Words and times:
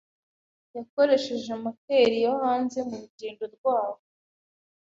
yakoresheje 0.75 1.51
moteri 1.63 2.15
yo 2.25 2.31
hanze 2.41 2.77
murugendo 2.87 3.43
rwabo. 3.55 3.99